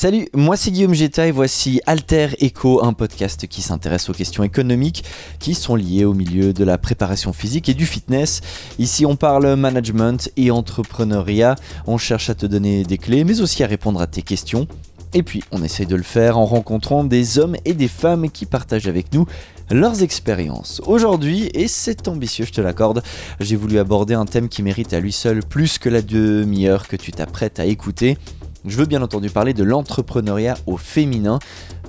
[0.00, 4.44] Salut, moi c'est Guillaume Geta et voici Alter Echo, un podcast qui s'intéresse aux questions
[4.44, 5.02] économiques
[5.40, 8.40] qui sont liées au milieu de la préparation physique et du fitness.
[8.78, 11.56] Ici on parle management et entrepreneuriat,
[11.88, 14.68] on cherche à te donner des clés mais aussi à répondre à tes questions.
[15.14, 18.46] Et puis on essaye de le faire en rencontrant des hommes et des femmes qui
[18.46, 19.26] partagent avec nous
[19.68, 20.80] leurs expériences.
[20.86, 23.02] Aujourd'hui, et c'est ambitieux, je te l'accorde,
[23.40, 26.94] j'ai voulu aborder un thème qui mérite à lui seul plus que la demi-heure que
[26.94, 28.16] tu t'apprêtes à écouter.
[28.64, 31.38] Je veux bien entendu parler de l'entrepreneuriat au féminin.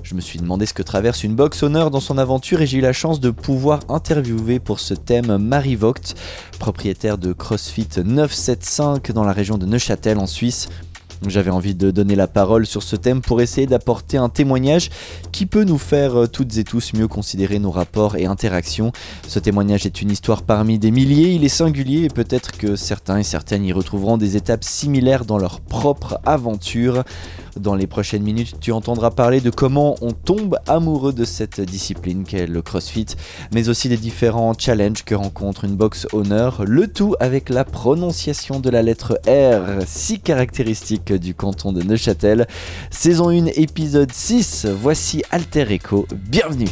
[0.04, 2.78] Je me suis demandé ce que traverse une box honneur dans son aventure et j'ai
[2.78, 6.16] eu la chance de pouvoir interviewer pour ce thème Marie Vogt,
[6.60, 10.70] propriétaire de CrossFit 975 dans la région de Neuchâtel en Suisse.
[11.28, 14.90] J'avais envie de donner la parole sur ce thème pour essayer d'apporter un témoignage
[15.32, 18.94] qui peut nous faire euh, toutes et tous mieux considérer nos rapports et interactions.
[19.28, 23.18] Ce témoignage est une histoire parmi des milliers, il est singulier et peut-être que certains
[23.18, 27.04] et certaines y retrouveront des étapes similaires dans leur propre aventure.
[27.58, 32.24] Dans les prochaines minutes, tu entendras parler de comment on tombe amoureux de cette discipline
[32.24, 33.08] qu'est le CrossFit,
[33.54, 38.60] mais aussi des différents challenges que rencontre une box honneur, le tout avec la prononciation
[38.60, 42.48] de la lettre R, si caractéristique du canton de Neuchâtel.
[42.92, 46.70] Saison 1, épisode 6, voici Alter Echo, bienvenue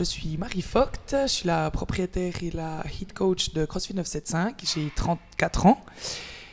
[0.00, 4.54] Je suis Marie Vogt, je suis la propriétaire et la head coach de CrossFit 975.
[4.74, 5.78] J'ai 34 ans.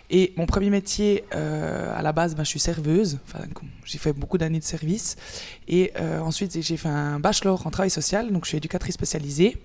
[0.09, 3.20] Et mon premier métier, euh, à la base, ben, je suis serveuse.
[3.26, 3.45] Enfin,
[3.86, 5.16] j'ai fait beaucoup d'années de service.
[5.70, 8.34] Et euh, ensuite, j'ai fait un bachelor en travail social.
[8.34, 9.56] Donc, je suis éducatrice spécialisée.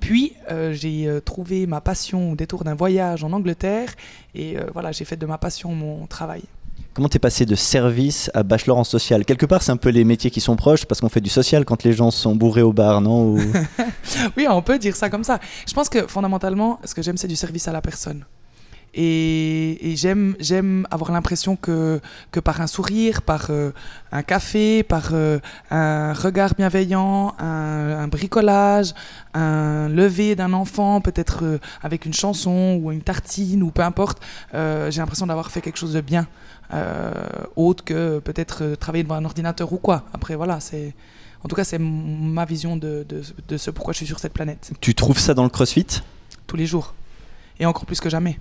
[0.00, 3.94] Puis, euh, j'ai trouvé ma passion au détour d'un voyage en Angleterre.
[4.34, 6.44] Et voilà, j'ai fait de ma passion mon travail.
[6.94, 9.24] Comment t'es passé de service à bachelor en social?
[9.24, 11.64] Quelque part, c'est un peu les métiers qui sont proches parce qu'on fait du social
[11.64, 13.52] quand les gens sont bourrés au bar, non Ou-
[14.36, 15.38] Oui, on peut dire ça comme ça.
[15.68, 18.24] Je pense que fondamentalement, ce que j'aime, c'est du service à la personne.
[18.94, 22.00] Et, et j'aime, j'aime avoir l'impression que,
[22.30, 23.70] que par un sourire, par euh,
[24.12, 25.38] un café, par euh,
[25.70, 28.94] un regard bienveillant, un, un bricolage,
[29.34, 34.20] un lever d'un enfant, peut-être euh, avec une chanson ou une tartine ou peu importe,
[34.52, 36.26] j'ai l'impression d'avoir fait quelque chose de bien,
[37.56, 40.04] autre que peut-être travailler devant un ordinateur ou quoi.
[40.12, 40.94] Après, voilà, c'est.
[41.44, 44.32] En tout cas, c'est ma vision de, de, de ce pourquoi je suis sur cette
[44.32, 45.86] planète Tu trouves ça dans le crossfit?
[46.48, 46.94] Tous les jours
[47.60, 48.38] et encore plus que jamais.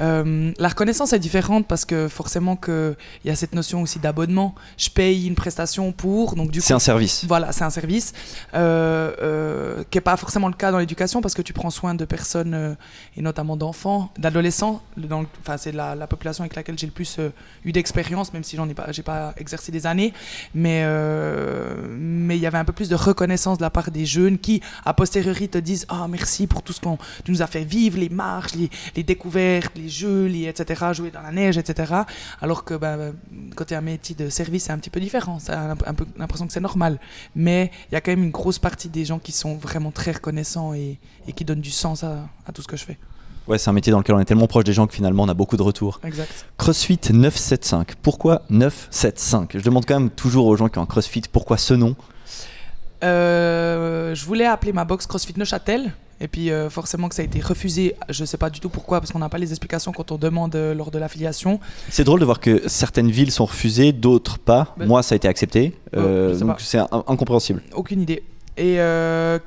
[0.00, 3.98] Euh, la reconnaissance est différente parce que forcément que il y a cette notion aussi
[3.98, 4.54] d'abonnement.
[4.76, 7.24] Je paye une prestation pour donc du coup C'est un service.
[7.26, 8.12] voilà, c'est un service
[8.54, 11.94] euh, euh, qui n'est pas forcément le cas dans l'éducation parce que tu prends soin
[11.94, 12.76] de personnes
[13.16, 14.82] et notamment d'enfants, d'adolescents.
[15.40, 17.18] Enfin, c'est la, la population avec laquelle j'ai le plus
[17.64, 20.12] eu d'expérience, même si j'en ai pas, j'ai pas exercé des années.
[20.54, 20.84] Mais
[21.96, 24.60] mais il y avait un peu plus de reconnaissance de la part des jeunes qui,
[24.84, 27.98] a posteriori, te disent ah merci pour tout ce qu'on tu nous as fait vivre,
[27.98, 29.43] les marches, les, les découvertes,
[29.76, 30.86] les jeux, les etc.
[30.92, 31.92] Jouer dans la neige, etc.
[32.40, 32.74] Alors que
[33.54, 35.38] quand tu as un métier de service, c'est un petit peu différent.
[35.38, 36.98] Ça a un, un peu l'impression que c'est normal.
[37.34, 40.12] Mais il y a quand même une grosse partie des gens qui sont vraiment très
[40.12, 42.98] reconnaissants et, et qui donnent du sens à, à tout ce que je fais.
[43.46, 45.28] Ouais, c'est un métier dans lequel on est tellement proche des gens que finalement on
[45.28, 46.00] a beaucoup de retours.
[46.02, 46.46] Exact.
[46.56, 47.96] CrossFit 975.
[48.02, 51.74] Pourquoi 975 Je demande quand même toujours aux gens qui ont un CrossFit pourquoi ce
[51.74, 51.94] nom?
[53.02, 55.92] Euh, je voulais appeler ma box CrossFit Neuchâtel.
[56.20, 57.96] Et puis euh, forcément que ça a été refusé.
[58.08, 60.16] Je ne sais pas du tout pourquoi, parce qu'on n'a pas les explications quand on
[60.18, 61.58] demande euh, lors de l'affiliation.
[61.90, 64.74] C'est drôle de voir que certaines villes sont refusées, d'autres pas.
[64.76, 65.74] Ben- Moi, ça a été accepté.
[65.94, 67.62] Oh, Euh, donc c'est in- incompréhensible.
[67.74, 68.22] Aucune idée.
[68.56, 68.76] Et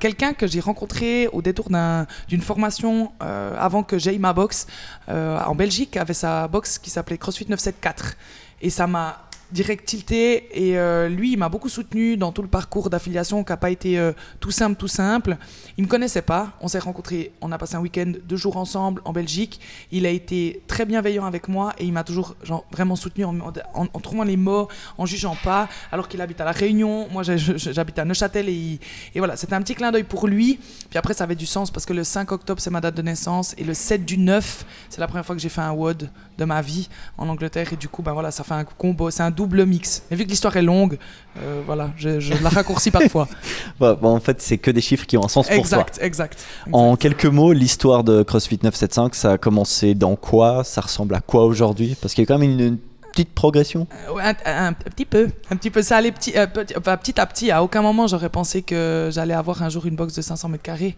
[0.00, 4.66] quelqu'un que j'ai rencontré au détour d'un- d'une formation avant que j'aille ma box
[5.08, 8.14] en Belgique avait sa box qui s'appelait CrossFit 974.
[8.60, 10.48] Et ça m'a direct tilté.
[10.52, 13.70] Et euh, lui, il m'a beaucoup soutenu dans tout le parcours d'affiliation qui n'a pas
[13.70, 15.36] été euh, tout simple, tout simple.
[15.76, 16.52] Il ne me connaissait pas.
[16.60, 19.60] On s'est rencontrés, on a passé un week-end, deux jours ensemble en Belgique.
[19.92, 22.36] Il a été très bienveillant avec moi et il m'a toujours
[22.70, 25.68] vraiment soutenu en, trouvant les mots, en jugeant pas.
[25.92, 28.78] Alors qu'il habite à La Réunion, moi j'habite à Neuchâtel et,
[29.14, 30.58] et voilà, c'était un petit clin d'œil pour lui.
[30.90, 33.02] Puis après, ça avait du sens parce que le 5 octobre, c'est ma date de
[33.02, 36.10] naissance et le 7 du 9, c'est la première fois que j'ai fait un WOD
[36.38, 39.22] de ma vie en Angleterre et du coup, ben voilà, ça fait un combo, c'est
[39.22, 40.02] un double mix.
[40.10, 40.98] Mais vu que l'histoire est longue,
[41.38, 43.28] euh, voilà, je, je la raccourcis parfois.
[43.78, 45.60] Bah, en fait, c'est que des chiffres qui ont un sens pour toi.
[45.60, 50.64] exact, exact, En quelques mots, l'histoire de CrossFit 975, ça a commencé dans quoi?
[50.64, 51.96] Ça ressemble à quoi aujourd'hui?
[52.00, 52.78] Parce qu'il y a quand même une, une
[53.12, 55.82] petite progression Euh, un, un petit peu, un petit peu.
[55.82, 57.52] Ça allait petit, euh, petit, enfin, petit à petit.
[57.52, 60.64] À aucun moment j'aurais pensé que j'allais avoir un jour une box de 500 mètres
[60.64, 60.96] carrés,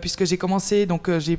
[0.00, 0.86] puisque j'ai commencé.
[0.86, 1.34] Donc je,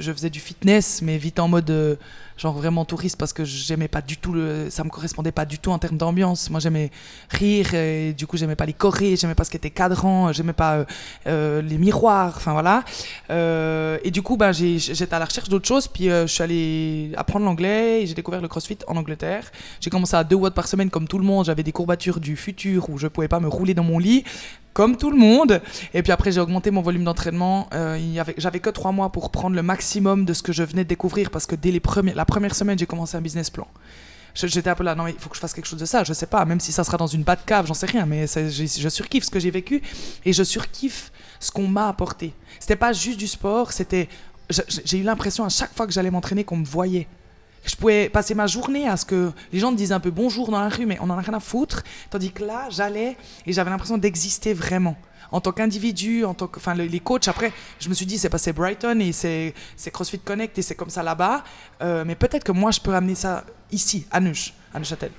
[0.00, 1.98] je faisais du fitness, mais vite en mode
[2.36, 5.58] genre vraiment touriste parce que j'aimais pas du tout le, ça me correspondait pas du
[5.58, 6.50] tout en termes d'ambiance.
[6.50, 6.90] Moi j'aimais
[7.30, 10.52] rire et du coup j'aimais pas les chorés, j'aimais pas ce qui était cadran, j'aimais
[10.52, 10.84] pas euh,
[11.26, 12.34] euh, les miroirs.
[12.36, 12.84] Enfin voilà.
[13.30, 15.88] Euh, et du coup ben j'étais à la recherche d'autres choses.
[15.88, 19.50] Puis je suis allé apprendre l'anglais et j'ai découvert le CrossFit en Angleterre.
[19.80, 21.46] J'ai commencé à deux watts par semaine comme tout le monde.
[21.46, 24.24] J'avais des courbatures du futur où je pouvais pas me rouler dans mon lit
[24.72, 25.60] comme tout le monde.
[25.94, 27.68] Et puis après, j'ai augmenté mon volume d'entraînement.
[27.74, 27.98] Euh,
[28.38, 31.30] J'avais que trois mois pour prendre le maximum de ce que je venais de découvrir
[31.30, 31.82] parce que dès les
[32.14, 33.66] la première semaine, j'ai commencé un business plan.
[34.34, 36.04] J'étais un peu là, non mais il faut que je fasse quelque chose de ça,
[36.04, 38.06] je sais pas, même si ça sera dans une bas de cave, j'en sais rien,
[38.06, 39.82] mais je surkiffe ce que j'ai vécu
[40.24, 42.32] et je surkiffe ce qu'on m'a apporté.
[42.58, 44.08] C'était pas juste du sport, c'était.
[44.84, 47.08] J'ai eu l'impression à chaque fois que j'allais m'entraîner qu'on me voyait.
[47.64, 50.50] Je pouvais passer ma journée à ce que les gens me disent un peu bonjour
[50.50, 51.82] dans la rue, mais on en a rien à foutre.
[52.10, 53.16] Tandis que là, j'allais
[53.46, 54.96] et j'avais l'impression d'exister vraiment.
[55.30, 58.18] En tant qu'individu, en tant que, enfin, le- les coachs, après, je me suis dit,
[58.18, 61.44] c'est passé Brighton et c'est c'est CrossFit Connect et c'est comme ça là-bas.
[61.82, 65.10] Euh, mais peut-être que moi, je peux amener ça ici, à Neuch, à Neuchâtel.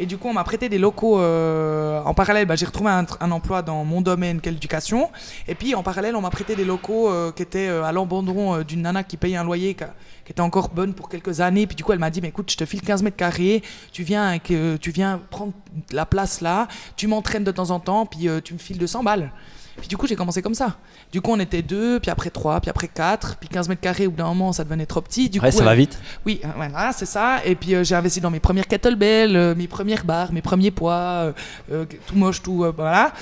[0.00, 1.20] Et du coup, on m'a prêté des locaux.
[1.20, 5.10] euh, en parallèle, bah, j'ai retrouvé un, emploi dans mon domaine, qu'est l'éducation.
[5.46, 8.62] Et puis, en parallèle, on m'a prêté des locaux euh, qui étaient euh, à l'abandon
[8.62, 9.84] d'une nana qui payait un loyer qui,
[10.30, 11.66] était encore bonne pour quelques années.
[11.66, 13.62] Puis du coup, elle m'a dit, mais écoute, je te file 15 mètres carrés,
[13.92, 15.52] tu viens, tu viens prendre
[15.92, 16.66] la place là,
[16.96, 19.30] tu m'entraînes de temps en temps, puis tu me files 200 balles.
[19.80, 20.76] Puis du coup, j'ai commencé comme ça.
[21.12, 24.06] Du coup, on était deux, puis après trois, puis après quatre, puis 15 mètres carrés,
[24.06, 25.28] au bout d'un moment, ça devenait trop petit.
[25.28, 25.98] Du Ouais, coup, ça va vite.
[26.26, 27.44] oui, euh, voilà, c'est ça.
[27.44, 30.70] Et puis euh, j'ai investi dans mes premières kettlebells, euh, mes premières barres, mes premiers
[30.70, 31.32] poids, euh,
[31.72, 33.12] euh, tout moche, tout euh, voilà.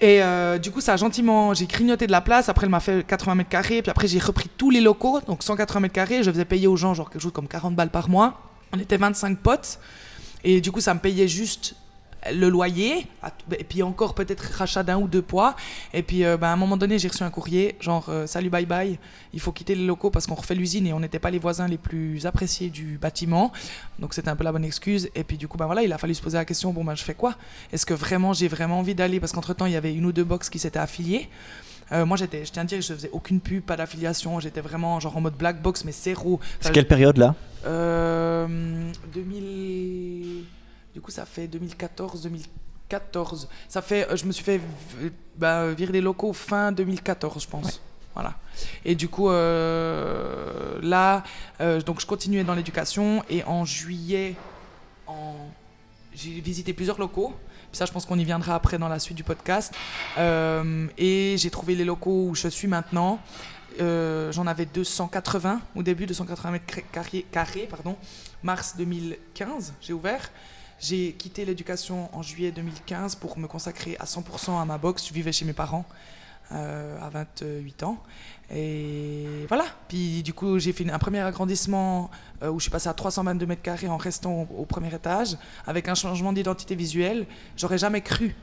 [0.00, 2.48] Et euh, du coup, ça a gentiment, j'ai grignoté de la place.
[2.48, 3.82] Après, elle m'a fait 80 mètres carrés.
[3.82, 6.22] Puis après, j'ai repris tous les locaux, donc 180 mètres carrés.
[6.24, 8.40] Je faisais payer aux gens genre quelque chose comme 40 balles par mois.
[8.72, 9.78] On était 25 potes.
[10.42, 11.76] Et du coup, ça me payait juste
[12.30, 13.06] le loyer,
[13.58, 15.56] et puis encore peut-être rachat d'un ou deux poids.
[15.92, 18.50] Et puis euh, ben, à un moment donné, j'ai reçu un courrier, genre euh, salut,
[18.50, 18.98] bye bye,
[19.32, 21.66] il faut quitter les locaux parce qu'on refait l'usine et on n'était pas les voisins
[21.66, 23.52] les plus appréciés du bâtiment.
[23.98, 25.08] Donc c'était un peu la bonne excuse.
[25.14, 26.94] Et puis du coup, ben voilà, il a fallu se poser la question bon, ben
[26.94, 27.34] je fais quoi?
[27.72, 29.18] Est-ce que vraiment j'ai vraiment envie d'aller?
[29.20, 31.28] Parce qu'entre temps, il y avait une ou deux box qui s'étaient affiliées.
[31.90, 34.40] Euh, moi, j'étais, je tiens à dire, je faisais aucune pub, pas d'affiliation.
[34.40, 36.40] J'étais vraiment genre en mode black box, mais zéro.
[36.42, 37.34] C'est Enfin, quelle période là?
[37.66, 38.46] Euh,
[39.12, 40.44] 2000.
[40.94, 43.48] Du coup, ça fait 2014, 2014.
[43.68, 44.60] Ça fait, euh, je me suis fait
[45.36, 47.80] bah, virer des locaux fin 2014, je pense.
[48.14, 48.34] Voilà.
[48.84, 51.24] Et du coup, euh, là,
[51.60, 54.34] euh, donc je continuais dans l'éducation et en juillet,
[55.06, 55.34] en...
[56.14, 57.34] j'ai visité plusieurs locaux.
[57.70, 59.72] Puis ça, je pense qu'on y viendra après dans la suite du podcast.
[60.18, 63.18] Euh, et j'ai trouvé les locaux où je suis maintenant.
[63.78, 67.96] J'en avais 280 au début, 280 mètres carrés, carrés, pardon.
[68.42, 70.30] Mars 2015, j'ai ouvert.
[70.82, 75.06] J'ai quitté l'éducation en juillet 2015 pour me consacrer à 100% à ma boxe.
[75.06, 75.84] Je vivais chez mes parents
[76.50, 78.02] euh, à 28 ans.
[78.52, 79.64] Et voilà.
[79.86, 82.10] Puis du coup, j'ai fait un premier agrandissement
[82.42, 85.36] euh, où je suis passé à 322 mètres carrés en restant au premier étage
[85.68, 87.26] avec un changement d'identité visuelle.
[87.56, 88.34] J'aurais jamais cru.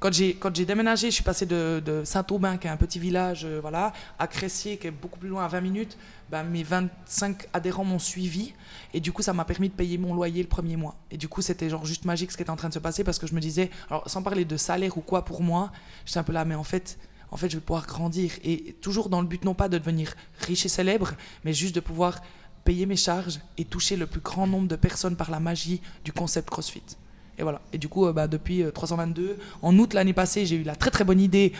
[0.00, 3.92] Quand j'ai, déménagé, je suis passé de, Saint-Aubin, qui est un petit village, euh, voilà,
[4.18, 5.98] à Cressier, qui est beaucoup plus loin, à 20 minutes.
[6.30, 8.54] Ben, mes 25 adhérents m'ont suivi.
[8.94, 10.96] Et du coup, ça m'a permis de payer mon loyer le premier mois.
[11.10, 13.04] Et du coup, c'était genre juste magique ce qui était en train de se passer
[13.04, 15.70] parce que je me disais, alors sans parler de salaire ou quoi pour moi,
[16.06, 16.98] j'étais un peu là, mais en fait,
[17.30, 18.32] en fait, je vais pouvoir grandir.
[18.42, 20.14] Et toujours dans le but non pas de devenir
[20.46, 21.12] riche et célèbre,
[21.44, 22.22] mais juste de pouvoir
[22.64, 26.12] payer mes charges et toucher le plus grand nombre de personnes par la magie du
[26.14, 26.96] concept CrossFit.
[27.40, 27.62] Et voilà.
[27.72, 30.76] Et du coup, euh, bah, depuis euh, 322, en août l'année passée, j'ai eu la
[30.76, 31.52] très très bonne idée,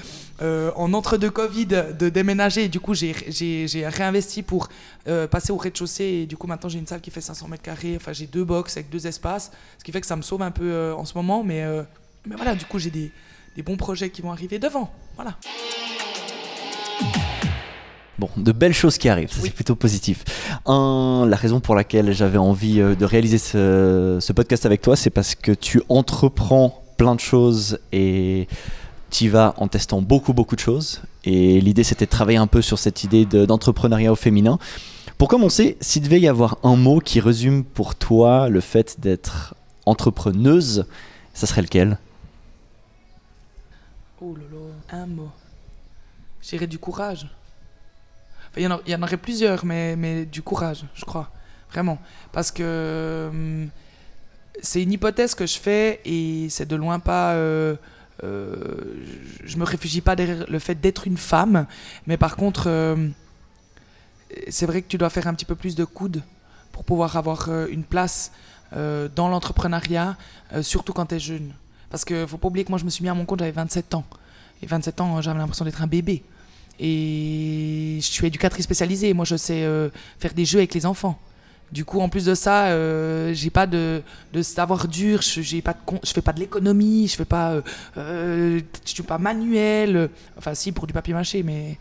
[0.43, 2.65] euh, en entre-deux Covid, de déménager.
[2.65, 3.15] Et du coup, j'ai-
[3.89, 4.69] réinvesti pour
[5.09, 6.05] euh, passer au rez-de-chaussée.
[6.05, 7.95] Et du coup, maintenant, j'ai une salle qui fait 500 mètres carrés.
[7.97, 9.51] Enfin, j'ai deux box avec deux espaces.
[9.79, 11.43] Ce qui fait que ça me sauve un peu euh, en ce moment.
[11.43, 11.83] Mais, euh,
[12.27, 13.11] mais voilà, du coup, j'ai des,
[13.57, 14.93] des bons projets qui vont arriver devant.
[15.17, 15.37] Voilà.
[18.21, 19.49] Bon, de belles choses qui arrivent, ça Oui.
[19.49, 20.25] c'est plutôt positif.
[20.67, 24.95] Un, la raison pour laquelle j'avais envie euh, de réaliser ce, ce podcast avec toi,
[24.95, 28.47] c'est parce que tu entreprends plein de choses et
[29.11, 31.01] tu y vas en testant beaucoup beaucoup de choses.
[31.25, 34.59] Et l'idée c'était de travailler un peu sur cette idée de- d'entrepreneuriat au féminin.
[35.17, 39.55] Pour commencer, s'il devait y avoir un mot qui résume pour toi le fait d'être
[39.87, 40.85] entrepreneuse,
[41.33, 41.97] ça serait lequel?
[44.21, 44.37] Oh
[44.93, 45.31] un mot.
[46.43, 47.29] J'irais du courage.
[48.57, 51.31] Il, y en aurait plusieurs, mais, du courage, je crois.
[51.71, 51.99] Vraiment.
[52.33, 53.69] Parce que hum,
[54.63, 57.35] c'est une hypothèse que je fais et c'est de loin pas.
[57.35, 57.77] euh,
[58.25, 58.57] euh,
[59.45, 61.67] je- me réfugie pas derrière le fait d'être une femme,
[62.07, 63.09] mais par contre, euh,
[64.49, 66.23] c'est vrai que tu dois faire un petit peu plus de coude
[66.73, 68.33] pour pouvoir avoir euh, une place
[68.77, 70.17] euh, dans l'entrepreneuriat,
[70.53, 71.53] euh, surtout quand tu es jeune.
[71.91, 73.51] Parce qu'il faut pas oublier que moi, je me suis mis à mon compte, j'avais
[73.51, 74.05] 27 ans.
[74.63, 76.23] Et 27 ans, j'avais l'impression d'être un bébé.
[76.83, 79.13] Et je suis éducatrice spécialisée.
[79.13, 81.19] Moi, je sais euh, faire des jeux avec les enfants.
[81.71, 85.77] Du coup, en plus de ça, euh, j'ai pas de, de savoir dur, j'ai pas
[86.03, 87.63] je fais pas de l'économie, je fais pas, euh,
[87.97, 90.11] euh, je suis pas manuel.
[90.37, 91.79] Enfin, si pour du papier mâché, mais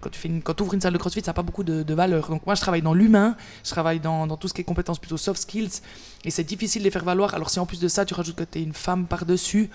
[0.00, 1.82] quand tu fais une, quand ouvres une salle de CrossFit, ça n'a pas beaucoup de,
[1.82, 2.28] de valeur.
[2.28, 5.00] Donc moi, je travaille dans l'humain, je travaille dans, dans tout ce qui est compétences
[5.00, 5.80] plutôt soft skills,
[6.24, 7.34] et c'est difficile de les faire valoir.
[7.34, 9.70] Alors si en plus de ça, tu rajoutes que tu es une femme par dessus.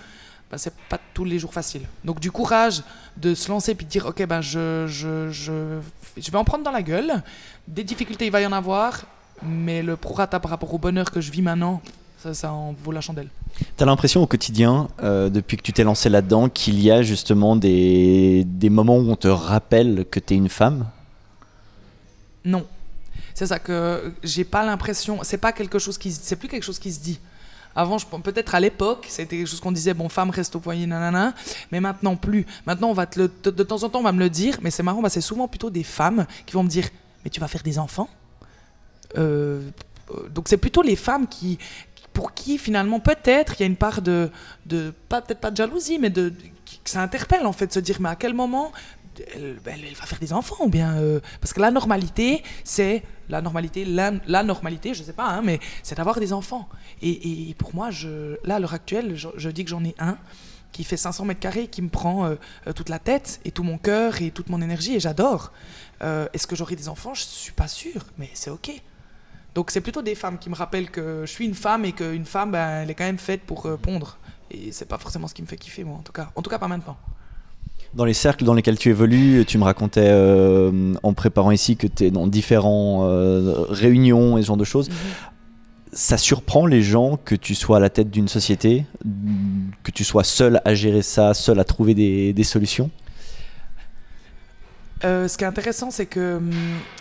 [0.50, 1.82] Ben, c'est pas tous les jours facile.
[2.04, 2.82] Donc du courage
[3.16, 5.78] de se lancer puis de dire ok ben je, je, je,
[6.16, 7.22] je vais en prendre dans la gueule.
[7.66, 9.04] Des difficultés il va y en avoir,
[9.42, 11.82] mais le prorata par rapport au bonheur que je vis maintenant,
[12.18, 13.28] ça, ça en vaut la chandelle.
[13.76, 17.54] T'as l'impression au quotidien, euh, depuis que tu t'es lancé là-dedans, qu'il y a justement
[17.54, 20.86] des, des moments où on te rappelle que t'es une femme?
[22.44, 22.66] Non.
[23.34, 25.20] C'est ça que j'ai pas l'impression.
[25.22, 26.10] C'est pas quelque chose qui.
[26.10, 27.20] C'est plus quelque chose qui se dit.
[27.78, 31.32] Avant, peut-être à l'époque, c'était chose qu'on disait bon, femme reste au foyer, nanana.
[31.70, 32.44] Mais maintenant plus.
[32.66, 34.58] Maintenant, on va le, de, temps en temps, on va me le dire.
[34.62, 36.88] Mais c'est marrant, bah, c'est souvent plutôt des femmes qui vont me dire
[37.24, 38.08] mais tu vas faire des enfants?
[39.16, 39.62] Euh,
[40.30, 41.58] donc c'est plutôt les femmes qui
[42.12, 44.30] pour qui finalement peut-être il y a une part de,
[45.08, 47.98] pas peut-être pas de jalousie mais de, que ça interpelle en fait de se dire
[48.00, 48.72] mais à quel moment
[49.34, 53.84] elle, va faire des enfants ou bien euh, parce que la normalité c'est la normalité
[53.84, 56.68] la, normalité je sais pas hein, mais c'est d'avoir des enfants
[57.02, 57.90] et, pour moi
[58.44, 60.18] là à l'heure actuelle je, dis que j'en ai un
[60.72, 62.34] qui fait 500 mètres carrés qui me prend euh,
[62.66, 65.52] euh, toute la tête et tout mon cœur et toute mon énergie et j'adore
[66.00, 67.12] est-ce que j'aurai des enfants?
[67.14, 68.70] Je suis pas sûr mais c'est ok
[69.54, 72.26] donc c'est plutôt des femmes qui me rappellent que je suis une femme et qu'une
[72.26, 74.18] femme, ben, elle est quand même faite pour pondre.
[74.52, 76.30] Et c'est pas forcément ce qui me fait kiffer, moi, en tout cas.
[76.36, 76.96] En tout cas, pas maintenant.
[77.94, 81.86] Dans les cercles dans lesquels tu évolues, tu me racontais euh, en préparant ici que
[81.86, 83.10] tu es dans différentes
[83.70, 84.88] réunions et ce genre de choses.
[85.92, 88.84] Ça surprend les gens que tu sois à la tête d'une société,
[89.82, 92.90] que tu sois seul à gérer ça, seul à trouver des, des solutions?
[95.04, 96.50] Euh, ce qui est intéressant, c'est que hum,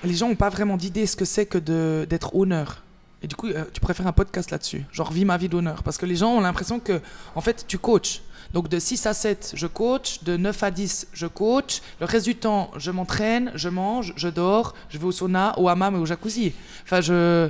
[0.03, 1.57] les gens n'ont pas vraiment d'idée ce que c'est que
[2.05, 2.83] d'être honneur.
[3.23, 5.81] Et du coup, euh, tu préfères un podcast là-dessus, genre vis ma vie d'honneur.
[5.81, 7.01] Parce que les gens ont l'impression que,
[7.33, 8.21] en fait, tu coaches.
[8.53, 11.81] Donc de 6 à 7, je coach, de 9 à 10, je coach.
[11.99, 15.67] Le reste du temps, je m'entraîne, je mange, je dors, je vais au sauna, au
[15.69, 16.53] hammam et au jacuzzi.
[16.83, 17.49] Enfin, je.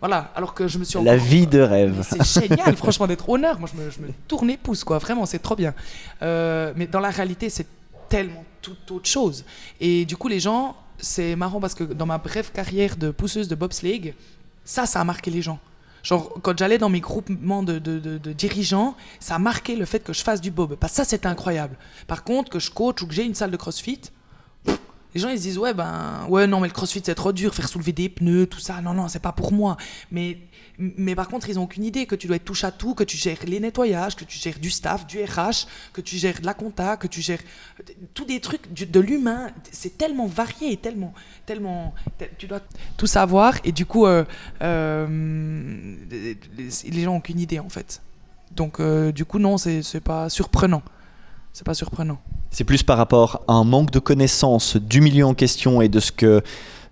[0.00, 2.02] Voilà, alors que je me suis La encore- vie de rêve.
[2.08, 3.60] c'est génial, franchement, d'être honneur.
[3.60, 4.96] Moi, je me, je me tourne les pouces, quoi.
[4.96, 5.74] Vraiment, c'est trop bien.
[6.22, 7.66] Euh, mais dans la réalité, c'est
[8.08, 9.44] tellement tout autre chose.
[9.78, 13.46] Et du coup, les gens, c'est marrant parce que dans ma brève carrière de pousseuse
[13.46, 14.14] de bobsleigh,
[14.64, 15.58] ça, ça a marqué les gens.
[16.02, 17.78] Genre, quand j'allais dans mes groupements de,
[18.32, 20.76] dirigeants, ça a marqué le fait que je fasse du bob.
[20.76, 21.76] Parce que ça, c'était incroyable.
[22.06, 24.00] Par contre, que je coach ou que j'ai une salle de crossfit,
[25.14, 27.54] les gens ils se disent ouais ben ouais non mais le crossfit c'est trop dur
[27.54, 28.80] faire soulever des pneus tout ça.
[28.80, 29.76] Non non c'est pas pour moi.
[30.10, 30.38] Mais
[30.78, 33.04] mais par contre ils ont aucune idée que tu dois être touche à tout que
[33.04, 36.46] tu gères les nettoyages que tu gères du staff du RH que tu gères de
[36.46, 37.40] la compta que tu gères
[38.14, 39.50] tous des trucs de l'humain.
[39.70, 41.12] C'est tellement varié et tellement
[41.46, 42.60] tellement tel- tu dois
[42.96, 43.54] tout savoir.
[43.64, 44.24] Et du coup euh,
[44.62, 48.00] euh, les, gens ont aucune idée en fait.
[48.54, 50.82] Donc euh, du coup non c'est pas surprenant
[51.52, 52.18] c'est pas surprenant
[52.50, 56.00] C'est plus par rapport à un manque de connaissance du milieu en question et de
[56.00, 56.42] ce que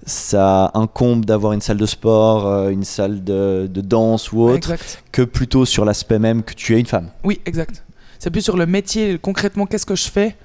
[0.07, 4.73] ça incombe d'avoir une salle de sport, euh, une salle de, de danse ou autre,
[4.73, 7.11] exact que plutôt sur l'aspect même que tu es une femme.
[7.25, 7.85] Oui, exact.
[8.19, 10.37] C'est plus sur le métier, concrètement, qu'est-ce que je fais,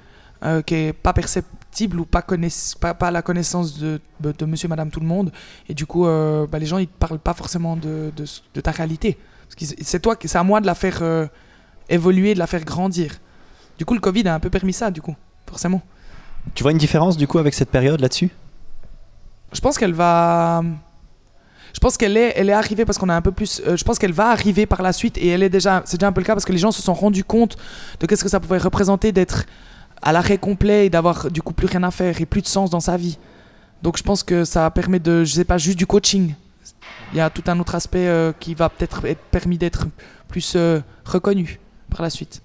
[0.44, 4.44] euh, qui est pas perceptible ou pas, connaiss- pas, pas à la connaissance de, de,
[4.44, 5.32] monsieur, madame, tout le monde.
[5.68, 8.12] Et du coup, euh, bah, les gens, ils te parlent pas forcément de,
[8.62, 9.18] ta réalité.
[9.58, 11.26] C'est à moi de la faire euh,
[11.88, 13.18] évoluer, de la faire grandir.
[13.78, 15.16] Du coup, le Covid a un peu permis ça, du coup,
[15.48, 15.82] forcément.
[16.54, 18.30] Tu vois une différence du coup avec cette période là-dessus?
[19.52, 20.62] Je pense qu'elle va.
[21.72, 23.60] Je pense qu'elle est, elle est arrivée parce qu'on a un peu plus.
[23.66, 25.82] euh, je pense qu'elle va arriver par la suite et elle est déjà.
[25.86, 27.56] C'est déjà un peu le cas parce que les gens se sont rendus compte
[27.98, 29.44] de qu'est-ce que ça pouvait représenter d'être
[30.02, 32.70] à l'arrêt complet et d'avoir du coup plus rien à faire et plus de sens
[32.70, 33.18] dans sa vie.
[33.82, 36.34] Donc je pense que ça permet de, je sais pas, juste du coaching.
[37.12, 39.86] Il y a tout un autre aspect euh, qui va peut-être être permis d'être
[40.28, 41.58] plus euh, reconnu
[41.90, 42.42] par la suite.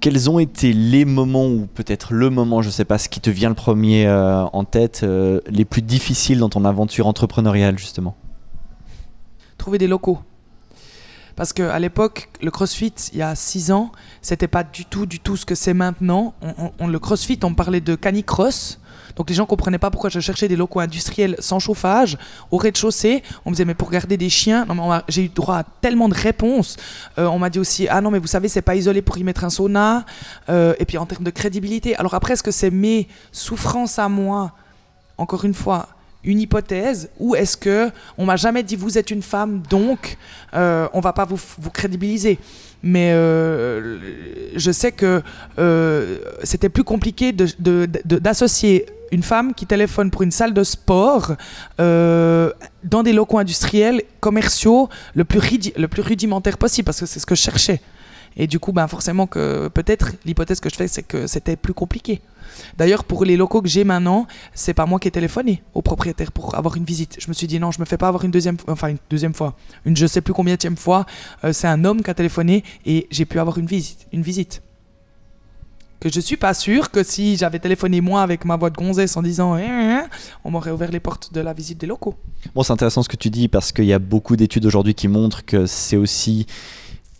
[0.00, 3.28] Quels ont été les moments, ou peut-être le moment, je sais pas, ce qui te
[3.28, 8.16] vient le premier euh, en tête, euh, les plus difficiles dans ton aventure entrepreneuriale justement?
[9.58, 10.18] Trouver des locaux.
[11.36, 13.92] Parce qu'à l'époque, le CrossFit, il y a 6 ans,
[14.22, 16.34] c'était pas du tout, du tout ce que c'est maintenant.
[16.78, 18.80] On- le CrossFit, on parlait de canicross.
[19.16, 22.18] Donc les gens comprenaient pas pourquoi je cherchais des locaux industriels sans chauffage,
[22.50, 23.22] au rez-de-chaussée.
[23.44, 24.66] On me disait, mais pour garder des chiens,
[25.08, 26.76] j'ai eu droit à tellement de réponses.
[27.18, 29.24] Euh, on m'a dit aussi, ah non, mais vous savez, c'est pas isolé pour y
[29.24, 30.04] mettre un sauna.
[30.48, 31.96] Euh, et puis en termes de crédibilité.
[31.96, 34.52] Alors après, est-ce que c'est mes souffrances à moi,
[35.18, 35.88] encore une fois,
[36.24, 40.18] une hypothèse ou est-ce que on m'a jamais dit vous êtes une femme donc
[40.52, 41.38] euh, on va pas vous,
[41.70, 42.38] crédibiliser
[42.82, 43.98] mais euh,
[44.54, 45.22] je sais que
[46.42, 51.32] c'était plus compliqué d'associer une femme qui téléphone pour une salle de sport
[51.80, 52.50] euh,
[52.84, 55.40] dans des locaux industriels, commerciaux, le plus,
[56.02, 57.80] rudimentaire possible, parce que c'est ce que je cherchais.
[58.36, 61.74] Et du coup, ben forcément que peut-être l'hypothèse que je fais, c'est que c'était plus
[61.74, 62.20] compliqué.
[62.76, 66.30] D'ailleurs, pour les locaux que j'ai maintenant, c'est pas moi qui ai téléphoné au propriétaire
[66.30, 67.16] pour avoir une visite.
[67.20, 69.34] Je me suis dit non, je me fais pas avoir une deuxième, enfin une deuxième
[69.34, 71.06] fois, une je sais plus combien de fois.
[71.44, 74.62] Euh, c'est un homme qui a téléphoné et j'ai pu avoir une visite, une visite.
[76.00, 79.18] Que je suis pas sûr que si j'avais téléphoné moi avec ma voix de gonzesse
[79.18, 80.08] en disant eh, eh, eh
[80.44, 82.14] on m'aurait ouvert les portes de la visite des locaux.
[82.54, 85.08] Bon, c'est intéressant ce que tu dis parce qu'il y a beaucoup d'études aujourd'hui qui
[85.08, 86.46] montrent que c'est aussi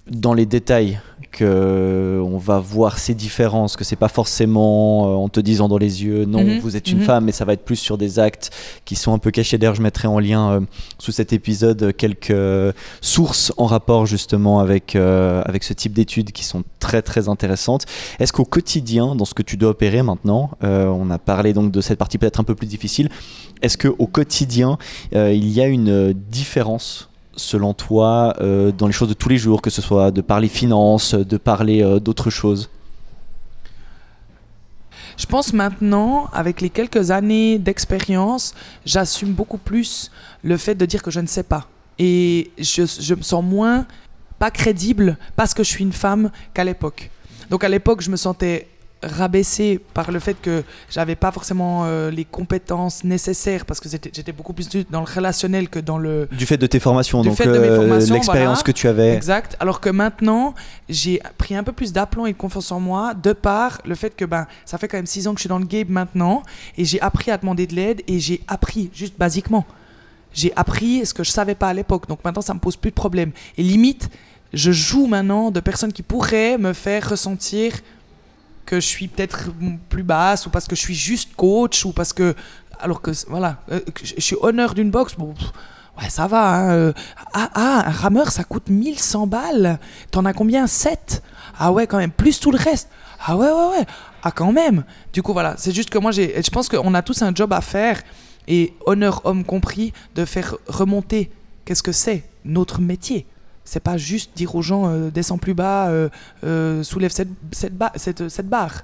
[0.08, 5.28] dans les détails que on va voir ces différences, que c'est pas forcément euh, en
[5.28, 6.58] te disant dans les yeux non mhm.
[6.58, 7.04] vous êtes une mhm.
[7.04, 8.50] femme, mais ça va être plus sur des actes
[8.84, 9.58] qui sont un peu cachés.
[9.58, 10.60] D'ailleurs, je mettrai en lien euh,
[10.98, 16.44] sous cet épisode quelques sources en rapport justement avec euh, avec ce type d'études qui
[16.44, 17.86] sont très très intéressantes.
[18.18, 21.80] Est-ce qu'au quotidien, dans ce que tu dois opérer maintenant, on a parlé donc de
[21.80, 23.08] cette partie peut-être un peu plus difficile.
[23.62, 24.78] Est-ce que au quotidien,
[25.12, 29.62] il y a une différence selon toi, euh, dans les choses de tous les jours,
[29.62, 32.70] que ce soit de parler finances, de parler euh, d'autres choses
[35.16, 40.10] Je pense maintenant, avec les quelques années d'expérience, j'assume beaucoup plus
[40.42, 41.66] le fait de dire que je ne sais pas.
[41.98, 43.86] Et je, je me sens moins
[44.38, 47.10] pas crédible parce que je suis une femme qu'à l'époque.
[47.50, 48.68] Donc à l'époque, je me sentais
[49.02, 54.32] rabaissé par le fait que j'avais pas forcément euh, les compétences nécessaires parce que j'étais
[54.32, 57.98] beaucoup plus dans le relationnel que dans le du fait de tes formations donc euh,
[58.10, 59.14] l'expérience que tu avais.
[59.14, 59.56] Exact.
[59.60, 60.54] Alors que maintenant
[60.88, 64.14] j'ai pris un peu plus d'aplomb et de confiance en moi de par le fait
[64.14, 66.42] que ben ça fait quand même six ans que je suis dans le game maintenant
[66.76, 69.66] et j'ai appris à demander de l'aide et j'ai appris juste basiquement.
[70.32, 72.90] J'ai appris ce que je savais pas à l'époque donc maintenant ça me pose plus
[72.90, 74.10] de problème et limite
[74.52, 77.72] je joue maintenant de personnes qui pourraient me faire ressentir
[78.70, 79.50] que je suis peut-être
[79.88, 82.36] plus basse ou parce que je suis juste coach ou parce que
[82.78, 85.34] alors que voilà euh, je suis honneur d'une boxe bon
[86.00, 86.92] ouais ça va hein, euh,
[87.34, 89.80] ah, ah, un rameur ça coûte 1100 balles.
[90.12, 90.68] T'en as combien?
[90.68, 91.20] 7
[91.58, 92.88] ah ouais quand même plus tout le reste.
[93.26, 93.86] Ah ouais ouais ouais.
[94.22, 94.84] Ah quand même.
[95.12, 97.52] Du coup voilà c'est juste que moi j'ai je pense qu'on a tous un job
[97.52, 98.00] à faire
[98.46, 101.28] et honneur homme compris de faire remonter
[101.64, 103.26] qu'est-ce que c'est notre métier
[103.70, 106.08] c'est pas juste dire aux gens euh, descends plus bas, euh,
[106.42, 108.82] euh, soulève cette, cette, cette, cette, barre.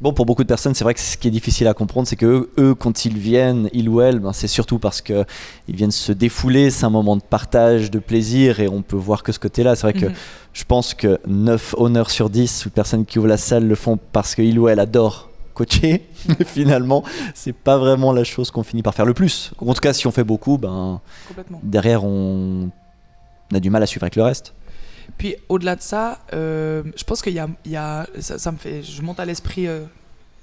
[0.00, 2.14] Bon, pour beaucoup de personnes, c'est vrai que ce qui est difficile à comprendre, c'est
[2.14, 5.26] que eux, quand ils viennent, ils ou elles, ben, c'est surtout parce qu'ils
[5.66, 9.32] viennent se défouler, c'est un moment de partage, de plaisir, et on peut voir que
[9.32, 9.74] ce côté-là.
[9.74, 10.14] C'est vrai que mhm.
[10.52, 13.98] je pense que 9 honneurs sur 10 ou personnes qui ouvrent la salle le font
[14.12, 17.02] parce qu'ils ou elles adorent coacher, mais finalement,
[17.34, 19.50] c'est pas vraiment la chose qu'on finit par faire le plus.
[19.58, 21.00] En tout cas, si on fait beaucoup, ben,
[21.64, 22.70] derrière, on
[23.52, 24.54] on a du mal à suivre avec le reste.
[25.18, 29.20] Puis au-delà de ça, euh, je pense qu'il y a, ça, me fait, je monte
[29.20, 29.84] à l'esprit euh,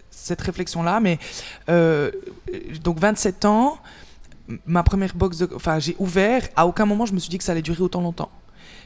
[0.10, 1.20] cette réflexion-là, mais
[1.70, 2.12] euh,
[2.84, 3.78] donc 27 ans,
[4.66, 7.44] ma première box, de, enfin j'ai ouvert, à aucun moment je me suis dit que
[7.44, 8.32] ça allait durer autant longtemps.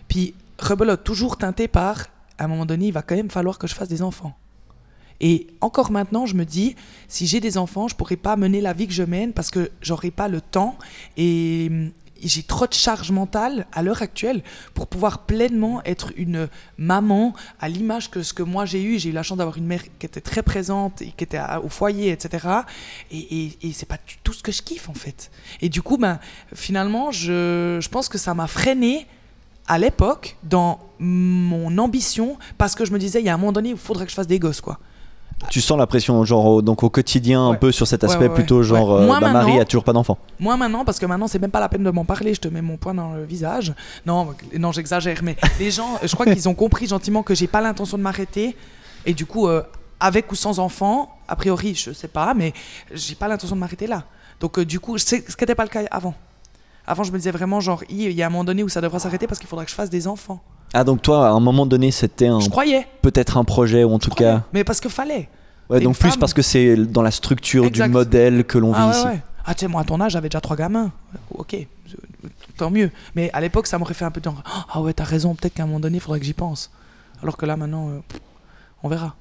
[0.08, 3.68] Puis rebelote, toujours teinté par, à un moment donné, il va quand même falloir que
[3.68, 4.36] je fasse des enfants.
[5.20, 6.76] Et encore maintenant, je me dis,
[7.08, 9.72] si j'ai des enfants, je pourrais pas mener la vie que je mène parce que
[9.82, 10.78] j'aurais pas le temps
[11.18, 11.72] et,
[12.24, 14.42] j'ai trop de charge mentale à l'heure actuelle
[14.74, 19.00] pour pouvoir pleinement être une maman à l'image que ce que moi j'ai eu.
[19.00, 21.70] J'ai eu la chance d'avoir une mère qui était très présente et qui était au
[21.70, 22.48] foyer, etc.
[23.12, 25.32] Et, et, c'est pas tout ce que je kiffe en fait.
[25.62, 26.20] Et du coup, ben,
[26.54, 29.08] finalement, je, je pense que ça m'a freiné
[29.68, 33.52] à l'époque dans mon ambition parce que je me disais, il y a un moment
[33.52, 34.80] donné, il faudrait que je fasse des gosses, quoi.
[35.50, 38.64] Tu sens la pression genre au, donc au quotidien un peu sur cet aspect plutôt
[38.64, 40.18] genre euh, bah, Marie a toujours pas d'enfant.
[40.40, 42.48] Moi maintenant parce que maintenant c'est même pas la peine de m'en parler, je te
[42.48, 43.74] mets mon poing dans le visage.
[44.06, 47.62] Non non j'exagère mais les gens je crois qu'ils ont compris gentiment que j'ai pas
[47.62, 48.58] l'intention de m'arrêter
[49.06, 49.62] et du coup euh,
[50.00, 52.54] avec ou sans enfant a priori je sais pas mais
[52.92, 54.06] j'ai pas l'intention de m'arrêter là.
[54.40, 56.16] Donc euh, du coup ce qui n'était pas le cas avant.
[56.88, 59.00] Avant je me disais vraiment genre il y a un moment donné où ça devrait
[59.00, 60.42] s'arrêter parce qu'il faudrait que je fasse des enfants.
[60.74, 62.88] Ah donc toi à un moment donné c'était un je croyais.
[63.02, 64.44] peut-être un projet ou en tout cas.
[64.54, 65.30] Mais parce que fallait.
[65.70, 68.98] Ouais donc plus parce que c'est dans la structure du modèle que l'on ah vit
[68.98, 69.20] ici.
[69.46, 70.92] ah tu sais moi à ton âge j'avais déjà trois gamins.
[71.32, 71.56] Ok
[72.58, 72.92] tant mieux.
[73.16, 74.30] Mais à l'époque ça m'aurait fait un peu de
[74.74, 76.72] ah ouais t'as raison peut-être qu'à un moment donné il faudrait que j'y pense.
[77.22, 78.00] Alors que là maintenant euh,
[78.84, 79.16] on verra.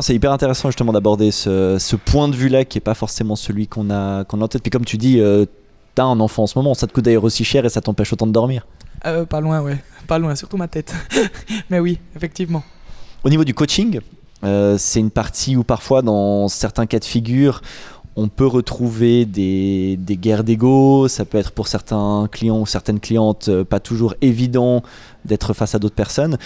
[0.00, 3.36] C'est hyper intéressant justement d'aborder ce, ce, point de vue là qui est pas forcément
[3.36, 4.62] celui qu'on a, qu'on a en tête.
[4.62, 5.46] Puis comme tu dis euh,
[6.04, 8.26] un enfant en ce moment, ça te coûte d'ailleurs aussi cher et ça t'empêche autant
[8.26, 8.66] de dormir.
[9.06, 9.78] Euh, pas loin, ouais.
[10.06, 10.94] Pas loin, surtout ma tête.
[11.70, 12.62] Mais oui, effectivement.
[13.24, 14.00] Au niveau du coaching,
[14.44, 17.60] Euh, c'est une partie où parfois, dans certains cas de figure,
[18.14, 21.08] on peut retrouver des, des guerres d'ego.
[21.08, 24.82] Ça peut être pour certains clients ou certaines clientes euh, pas toujours évident
[25.24, 26.38] d'être face à d'autres personnes.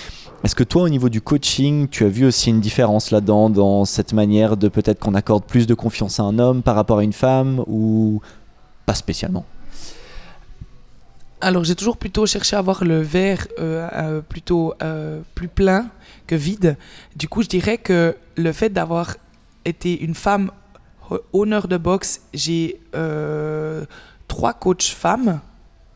[0.42, 3.84] Est-ce que toi, au niveau du coaching, tu as vu aussi une différence là-dedans, dans
[3.84, 7.04] cette manière de peut-être qu'on accorde plus de confiance à un homme par rapport à
[7.04, 8.22] une femme ou
[8.86, 9.46] pas spécialement
[11.42, 15.88] alors j'ai toujours plutôt cherché à avoir le verre euh, euh, plutôt euh, plus plein
[16.26, 16.76] que vide.
[17.16, 19.16] Du coup, je dirais que le fait d'avoir
[19.64, 20.50] été une femme
[21.32, 22.80] honneur de boxe, j'ai
[24.28, 25.40] trois coachs femmes,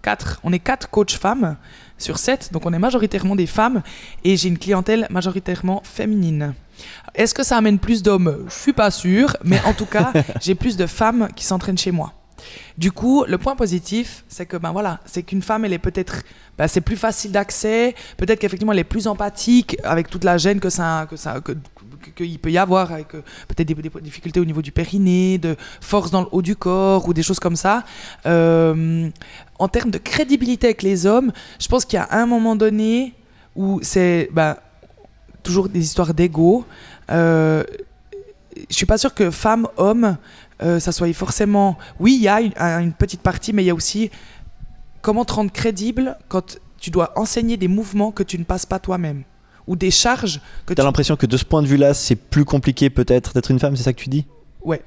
[0.03, 0.41] quatre.
[0.43, 1.57] On est quatre coachs femmes
[1.97, 3.83] sur sept, donc on est majoritairement des femmes
[4.25, 6.55] et j'ai une clientèle majoritairement féminine.
[7.15, 8.47] Est-ce que ça amène plus d'hommes?
[8.49, 11.93] Je suis pas sûr, mais en tout cas, j'ai plus de femmes qui s'entraînent chez
[11.93, 12.16] moi.
[12.79, 16.23] Du coup, le point positif, c'est que ben voilà, c'est qu'une femme, elle est peut-être,
[16.59, 20.61] ben, c'est plus facile d'accès, peut-être qu'effectivement elle est plus empathique avec toute la gêne
[20.61, 21.53] que ça, que ça, que,
[22.15, 26.11] qu'il peut y avoir, avec euh, peut-être des, difficultés au niveau du périnée, de force
[26.11, 27.85] dans le haut du corps ou des choses comme ça.
[28.27, 29.09] Euh,
[29.59, 33.15] en termes de crédibilité avec les hommes, je pense qu'il y a un moment donné
[33.55, 34.57] où c'est ben,
[35.43, 36.65] toujours des histoires d'ego.
[37.11, 37.65] Euh,
[38.69, 40.17] je suis pas sûr que femme, homme,
[40.63, 41.77] euh, ça soit forcément.
[42.01, 42.41] Oui, il y a
[42.81, 44.11] une, petite partie, mais il y a aussi
[45.03, 48.79] comment te rendre crédible quand tu dois enseigner des mouvements que tu ne passes pas
[48.79, 49.23] toi-même
[49.67, 52.45] ou des charges que tu as l'impression que de ce point de vue-là, c'est plus
[52.45, 54.27] compliqué peut-être d'être une femme, c'est ça que tu dis?
[54.63, 54.83] Ouais.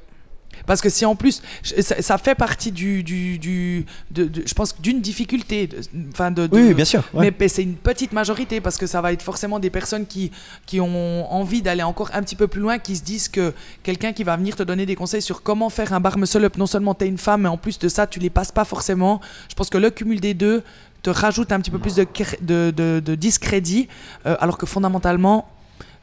[0.65, 5.69] Parce que si en plus, ça, fait partie du, du, de, je pense, d'une difficulté.
[6.11, 7.03] Enfin, de, oui, bien sûr.
[7.13, 10.31] Mais, c'est une petite majorité parce que ça va être forcément des personnes qui,
[10.65, 14.13] qui ont envie d'aller encore un petit peu plus loin, qui se disent que quelqu'un
[14.13, 16.67] qui va venir te donner des conseils sur comment faire un bar muscle up, non
[16.67, 19.21] seulement tu es une femme, mais en plus de ça, tu les passes pas forcément.
[19.49, 20.63] Je pense que le cumul des deux
[21.01, 22.05] te rajoute un petit peu plus de,
[22.41, 23.87] de, de, discrédit,
[24.25, 25.47] euh, alors que fondamentalement,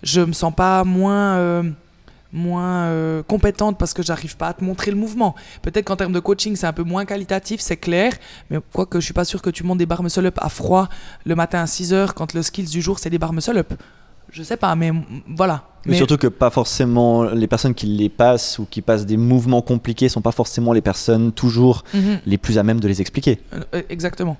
[0.03, 1.37] je me sens pas moins.
[1.37, 1.63] Euh,
[2.37, 5.35] moins euh, compétente parce que j'arrive pas à te montrer le mouvement.
[5.63, 8.13] Peut-être qu'en termes de coaching, c'est un peu moins qualitatif, c'est clair,
[8.51, 10.89] mais quoique je suis pas sûr que tu montes des barres muscle up à froid
[11.25, 13.75] le matin à 6 heures quand le skills du jour c'est des barres muscle up.
[14.31, 14.91] Je sais pas, mais
[15.29, 15.65] voilà.
[15.87, 19.63] Mais, surtout que pas forcément les personnes qui les passent ou qui passent des mouvements
[19.63, 22.19] compliqués sont pas forcément les personnes toujours mhm.
[22.27, 23.41] les plus à même de les expliquer.
[23.55, 24.37] Euh, exactement.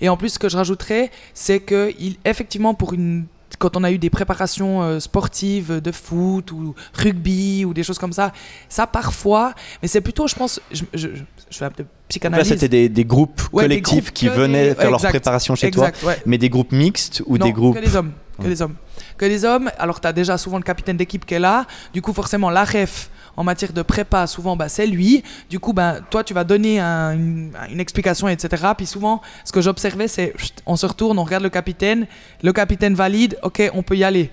[0.00, 3.24] Et en plus, ce que je rajouterais, c'est que il, effectivement, pour une
[3.58, 7.98] quand on a eu des préparations euh, sportives de foot ou rugby ou des choses
[7.98, 8.32] comme ça,
[8.68, 11.08] ça parfois, mais c'est plutôt, je pense, je, je,
[11.50, 12.50] je fais un peu psychanalyse.
[12.50, 15.90] Là, c'était des, des, groupes collectifs qui venaient faire leur préparation chez toi,
[16.26, 17.76] mais des groupes mixtes ou des groupes.
[17.76, 18.12] Que des hommes.
[18.40, 18.74] Que des hommes.
[19.16, 19.70] Que des hommes.
[19.78, 21.66] Alors, tu as déjà souvent le capitaine d'équipe qui est là.
[21.92, 25.22] Du coup, forcément, la ref en matière de prépa, souvent, bah, c'est lui.
[25.50, 28.64] Du coup, bah, toi, tu vas donner une, explication, etc.
[28.76, 30.34] Puis souvent, ce que j'observais, c'est
[30.66, 32.06] on se retourne, on regarde le capitaine,
[32.42, 34.30] le capitaine valide, ok, on peut y aller.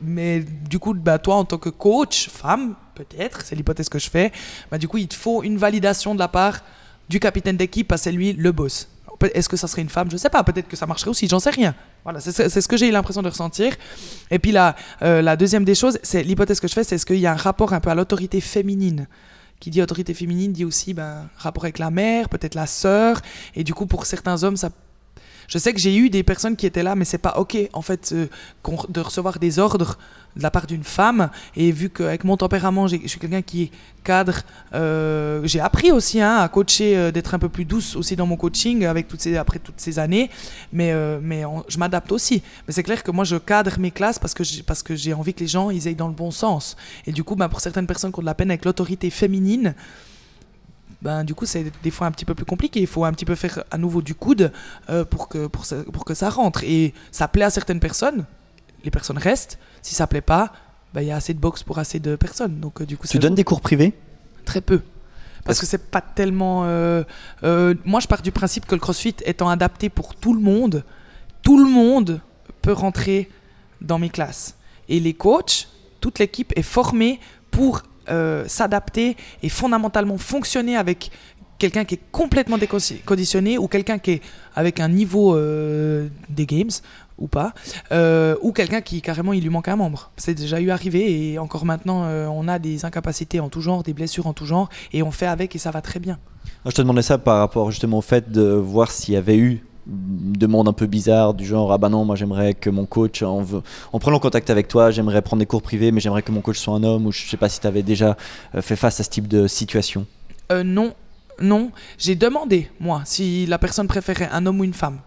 [0.00, 4.10] Mais du coup, bah, toi, en tant que coach, femme, peut-être, c'est l'hypothèse que je
[4.10, 4.32] fais,
[4.70, 6.60] bah, du coup, il te faut une validation de la part
[7.08, 8.88] du capitaine d'équipe, parce que c'est lui le boss.
[9.34, 10.10] Est-ce que ça serait une femme?
[10.10, 10.42] Je sais pas.
[10.44, 11.28] Peut-être que ça marcherait aussi.
[11.28, 11.74] J'en sais rien.
[12.04, 13.74] Voilà, c'est ce que j'ai eu l'impression de ressentir.
[14.30, 17.06] Et puis la, euh, la deuxième des choses, c'est l'hypothèse que je fais, c'est est-ce
[17.06, 19.06] qu'il y a un rapport un peu à l'autorité féminine?
[19.60, 23.20] Qui dit autorité féminine dit aussi ben, rapport avec la mère, peut-être la sœur.
[23.54, 24.70] Et du coup, pour certains hommes, ça
[25.48, 27.82] je sais que j'ai eu des personnes qui étaient là, mais c'est pas ok en
[27.82, 28.26] fait euh,
[28.88, 29.98] de recevoir des ordres
[30.36, 31.30] de la part d'une femme.
[31.56, 33.70] Et vu qu'avec mon tempérament, je suis quelqu'un qui
[34.02, 34.40] cadre,
[34.74, 38.26] euh, j'ai appris aussi hein, à coacher, euh, d'être un peu plus douce aussi dans
[38.26, 40.30] mon coaching avec toutes ces, après toutes ces années.
[40.72, 40.92] Mais,
[41.68, 42.42] je m'adapte aussi.
[42.66, 45.12] Mais c'est clair que moi, je cadre mes classes parce que j'ai, parce que j'ai
[45.12, 46.76] envie que les gens ils aillent dans le bon sens.
[47.06, 49.74] Et du coup, bah, pour certaines personnes qui ont de la peine avec l'autorité féminine,
[51.02, 52.80] ben, du coup, c'est des fois un petit peu plus compliqué.
[52.80, 54.52] Il faut un petit peu faire à nouveau du coude
[54.88, 56.62] euh, pour, que, pour, ça, pour que ça rentre.
[56.62, 58.24] Et ça plaît à certaines personnes,
[58.84, 59.58] les personnes restent.
[59.82, 60.52] Si ça plaît pas,
[60.94, 62.60] ben, il y a assez de box pour assez de personnes.
[62.60, 63.94] Donc, euh, du coup, tu donnes des cours privés?
[64.44, 64.80] Très peu.
[65.44, 66.62] Parce que c'est pas tellement.
[66.66, 67.02] Euh,
[67.84, 70.84] moi, je pars du principe que le CrossFit étant adapté pour tout le monde,
[71.42, 72.20] tout le monde
[72.62, 73.28] peut rentrer
[73.80, 74.54] dans mes classes.
[74.88, 75.68] Et les coachs,
[76.00, 77.18] toute l'équipe est formée
[77.50, 81.10] pour euh, s'adapter et fondamentalement fonctionner avec
[81.58, 84.22] quelqu'un qui est complètement déconditionné ou quelqu'un qui est
[84.56, 86.70] avec un niveau euh, des games
[87.18, 87.54] ou pas,
[87.92, 90.10] euh, ou quelqu'un qui carrément il lui manque un membre.
[90.16, 93.92] C'est déjà eu arrivé et encore maintenant on a des incapacités en tout genre, des
[93.92, 96.18] blessures en tout genre et on fait avec et ça va très bien.
[96.66, 99.64] Je te demandais ça par rapport justement au fait de voir s'il y avait eu
[99.86, 103.44] demande un peu bizarre du genre ah bah non moi j'aimerais que mon coach en,
[103.92, 106.58] en prenant contact avec toi j'aimerais prendre des cours privés mais j'aimerais que mon coach
[106.58, 108.16] soit un homme ou je sais pas si tu avais déjà
[108.54, 110.06] euh, fait face à ce type de situation.
[110.52, 110.94] Euh, non.
[111.40, 111.70] Non.
[111.98, 114.98] J'ai demandé moi si la personne préférait un homme ou une femme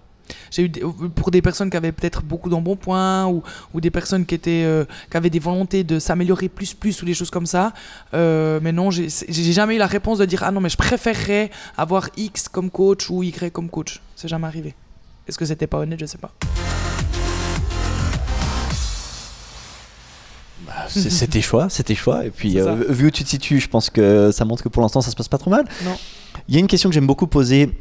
[0.56, 0.70] J'ai eu
[1.14, 4.86] pour des personnes qui avaient peut-être beaucoup d'embonpoint ou, ou des personnes qui étaient euh,
[5.12, 7.74] qui avaient des volontés de s'améliorer plus plus ou des choses comme ça.
[8.14, 9.10] Euh, mais non, j'ai
[9.52, 13.10] jamais eu la réponse de dire ah non mais je préférerais avoir X comme coach
[13.10, 14.02] ou Y comme coach.
[14.16, 14.76] C'est jamais arrivé.
[15.28, 16.00] Est-ce que c'était pas honnête?
[16.00, 16.32] Je sais pas.
[20.88, 22.26] C'est c'est tes choix, c'est tes choix.
[22.26, 24.82] Et puis, euh, vu où tu te situes, je pense que ça montre que pour
[24.82, 25.66] l'instant, ça se passe pas trop mal.
[25.84, 25.98] Non.
[26.48, 27.72] Il y a une question que j'aime beaucoup poser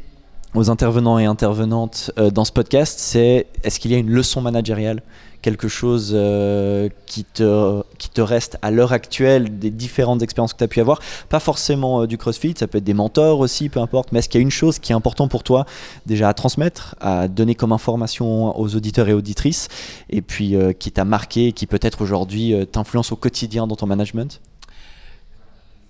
[0.55, 4.41] aux intervenants et intervenantes euh, dans ce podcast, c'est est-ce qu'il y a une leçon
[4.41, 5.01] managériale
[5.41, 10.57] quelque chose euh, qui, te, qui te reste à l'heure actuelle des différentes expériences que
[10.57, 10.99] tu as pu avoir?
[11.29, 14.29] Pas forcément euh, du CrossFit, ça peut être des mentors aussi, peu importe, mais est-ce
[14.29, 15.65] qu'il y a une chose qui est importante pour toi
[16.05, 19.67] déjà à transmettre, à donner comme information aux auditeurs et auditrices,
[20.09, 24.41] et puis qui t'a marqué, qui peut-être aujourd'hui t'influence au quotidien dans ton management?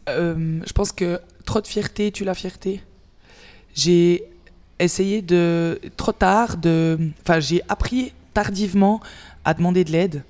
[0.08, 2.82] Je pense que trop de fierté tue la fierté.
[3.74, 4.35] J'ai
[4.80, 9.00] essayé de trop tard de, enfin j'ai appris tardivement
[9.44, 10.24] à demander de l'aide.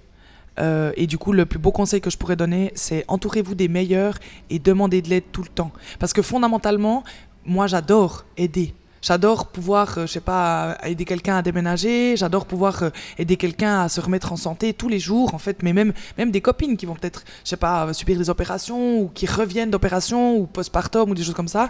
[0.57, 3.67] Euh, et du coup, le plus beau conseil que je pourrais donner, c'est entourez-vous des
[3.67, 4.15] meilleurs
[4.49, 5.71] et demandez de l'aide tout le temps.
[5.99, 7.03] Parce que fondamentalement,
[7.45, 8.73] moi, j'adore aider.
[9.01, 12.15] J'adore pouvoir, euh, je sais pas, aider quelqu'un à déménager.
[12.17, 15.61] J'adore pouvoir euh, aider quelqu'un à se remettre en santé tous les jours, en fait.
[15.61, 19.11] Mais même, même des copines qui vont peut-être, je sais pas, subir des opérations ou
[19.13, 21.69] qui reviennent d'opérations ou postpartum ou des choses comme ça.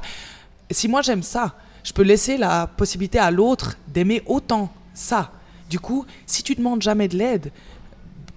[0.71, 5.31] Si moi j'aime ça, je peux laisser la possibilité à l'autre d'aimer autant ça.
[5.69, 7.51] Du coup, si tu demandes jamais de l'aide,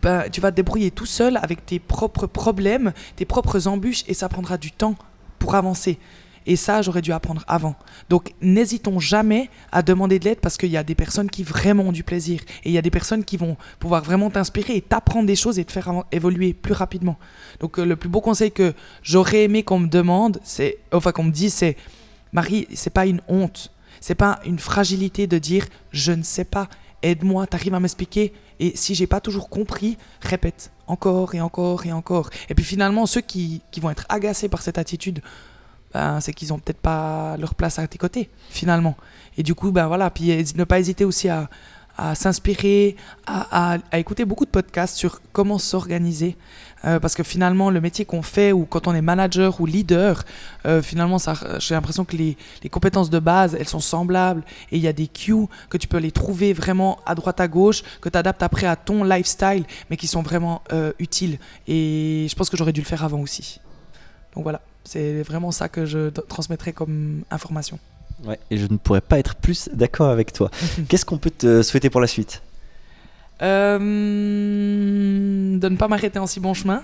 [0.03, 4.15] ben, tu vas te débrouiller tout seul avec tes propres problèmes, tes propres embûches, et
[4.15, 4.95] ça prendra du temps
[5.39, 5.99] pour avancer.
[6.47, 7.75] Et ça, j'aurais dû apprendre avant.
[8.09, 11.85] Donc, n'hésitons jamais à demander de l'aide parce qu'il y a des personnes qui vraiment
[11.85, 12.41] ont du plaisir.
[12.65, 15.59] Et il y a des personnes qui vont pouvoir vraiment t'inspirer et t'apprendre des choses
[15.59, 17.19] et te faire évoluer plus rapidement.
[17.61, 21.25] Donc, euh, le plus beau conseil que j'aurais aimé qu'on me demande, c'est, enfin, qu'on
[21.25, 21.77] me dise, c'est
[22.33, 23.71] Marie, c'est pas une honte.
[24.01, 26.69] C'est pas une fragilité de dire je ne sais pas,
[27.03, 28.33] aide-moi, t'arrives à m'expliquer.
[28.61, 32.31] Et si j'ai pas toujours compris, répète encore et encore et encore.
[32.49, 35.21] Et puis finalement, ceux qui, qui vont être agacés par cette attitude,
[35.95, 38.97] ben, c'est qu'ils ont peut-être pas leur place à tes côtés, finalement.
[39.37, 41.49] Et du coup, ben voilà, puis hési- ne pas hésiter aussi à,
[41.99, 46.37] à s'inspirer, à, écouter beaucoup de podcasts sur comment s'organiser.
[46.85, 50.25] Euh, parce que finalement, le métier qu'on fait, ou quand on est manager ou leader,
[50.65, 51.17] euh, finalement,
[51.59, 52.37] j'ai l'impression que les,
[52.71, 54.45] compétences de base, elles sont semblables.
[54.71, 57.49] Et il y a des cues que tu peux les trouver vraiment à droite, à
[57.49, 61.39] gauche, que tu adaptes après à ton lifestyle, mais qui sont vraiment euh, utiles.
[61.67, 63.61] Et je pense que j'aurais dû le faire avant aussi.
[64.37, 67.81] Donc voilà, c'est vraiment ça que je transmettrai comme information.
[68.25, 70.51] Ouais, et je ne pourrais pas être plus d'accord avec toi.
[70.89, 72.43] Qu'est-ce qu'on peut te souhaiter pour la suite?
[73.43, 73.79] Euh,
[75.59, 76.83] de ne pas m'arrêter en si bon chemin.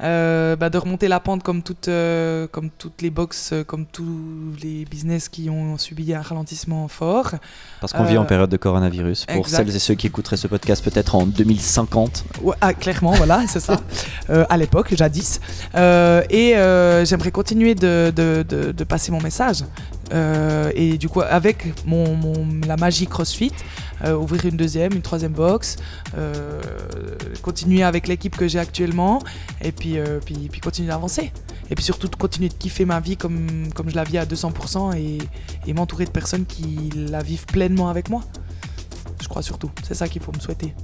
[0.00, 3.86] Euh, bah, de remonter la pente comme, toute, euh, comme toutes les box, euh, comme
[3.86, 7.30] tous les business qui ont subi un ralentissement fort.
[7.80, 9.24] Parce qu'on vit en période de coronavirus.
[9.26, 9.58] Pour exact.
[9.66, 12.24] celles et ceux qui écouteraient ce podcast peut-être en 2050.
[12.42, 13.80] Ouais, ah, clairement, voilà, c'est ça.
[14.28, 15.40] À l'époque, jadis.
[15.76, 16.54] Et
[17.04, 19.62] j'aimerais continuer de, de- de- de passer mon message.
[20.12, 22.18] Euh, et du coup, avec mon,
[22.66, 23.52] la magie CrossFit,
[24.04, 25.76] euh, ouvrir une deuxième, une troisième box,
[26.16, 26.60] euh,
[27.42, 29.22] continuer avec l'équipe que j'ai actuellement,
[29.62, 31.32] et puis, puis, puis continuer d'avancer.
[31.70, 34.26] Et puis surtout, de continuer de kiffer ma vie comme, comme je la vis à
[34.26, 35.18] 200% et,
[35.66, 38.22] et m'entourer de personnes qui la vivent pleinement avec moi.
[39.22, 39.70] Je crois surtout.
[39.82, 40.74] C'est ça qu'il faut me souhaiter.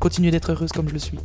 [0.00, 1.18] Continuer d'être heureuse comme je le suis.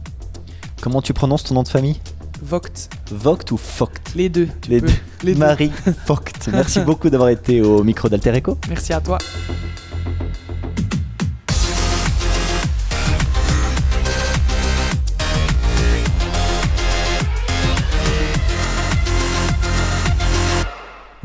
[0.82, 2.00] Comment tu prononces ton nom de famille?
[2.42, 4.48] Vogt, Vogt ou Fogt les deux.
[4.62, 4.88] tu Les peux.
[4.88, 4.94] deux.
[5.24, 5.40] Les deux.
[5.40, 5.72] Marie
[6.08, 6.22] Vogt.
[6.52, 8.58] Merci beaucoup d'avoir été au micro d'Alter Echo.
[8.70, 9.18] Merci à toi.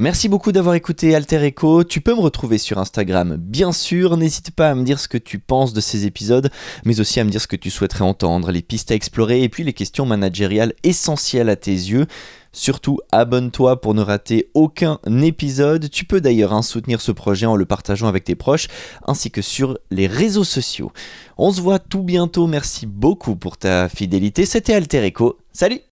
[0.02, 1.84] Merci beaucoup d'avoir écouté Alter Echo.
[1.84, 4.16] Tu peux me retrouver sur Instagram, bien sûr.
[4.16, 6.50] N'hésite pas à me dire ce que tu penses de ces épisodes,
[6.84, 9.48] mais aussi à me dire ce que tu souhaiterais entendre, les pistes à explorer et
[9.48, 12.06] puis les questions managériales essentielles à tes yeux.
[12.50, 15.88] Surtout, abonne-toi pour ne rater aucun épisode.
[15.88, 18.66] Tu peux d'ailleurs hein, soutenir ce projet en le partageant avec tes proches,
[19.06, 20.90] ainsi que sur les réseaux sociaux.
[21.38, 22.48] On se voit tout bientôt.
[22.48, 24.46] Merci beaucoup pour ta fidélité.
[24.46, 25.38] C'était Alter Echo.
[25.52, 25.80] Salut